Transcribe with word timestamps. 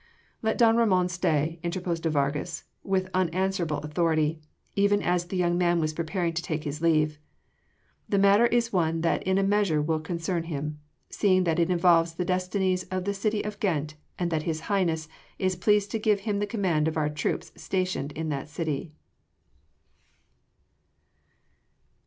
"Let 0.41 0.57
don 0.57 0.77
Ramon 0.77 1.09
stay," 1.09 1.59
interposed 1.61 2.01
de 2.01 2.09
Vargas 2.09 2.63
with 2.83 3.11
unanswerable 3.13 3.77
authority, 3.81 4.41
even 4.75 4.99
as 5.03 5.25
the 5.25 5.37
young 5.37 5.59
man 5.59 5.79
was 5.79 5.93
preparing 5.93 6.33
to 6.33 6.41
take 6.41 6.63
his 6.63 6.81
leave. 6.81 7.19
"The 8.09 8.17
matter 8.17 8.47
is 8.47 8.73
one 8.73 9.01
that 9.01 9.21
in 9.27 9.37
a 9.37 9.43
measure 9.43 9.79
will 9.79 9.99
concern 9.99 10.45
him, 10.45 10.79
seeing 11.11 11.43
that 11.43 11.59
it 11.59 11.69
involves 11.69 12.15
the 12.15 12.25
destinies 12.25 12.81
of 12.85 13.03
the 13.05 13.13
city 13.13 13.43
of 13.45 13.59
Ghent 13.59 13.93
and 14.17 14.31
that 14.31 14.41
His 14.41 14.61
Highness 14.61 15.07
is 15.37 15.55
pleased 15.55 15.91
to 15.91 15.99
give 15.99 16.21
him 16.21 16.39
the 16.39 16.47
command 16.47 16.87
of 16.87 16.97
our 16.97 17.07
troops 17.07 17.51
stationed 17.55 18.11
in 18.13 18.29
that 18.29 18.49
city." 18.49 18.91